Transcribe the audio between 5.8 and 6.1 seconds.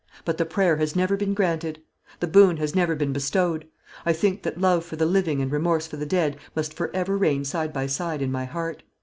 for the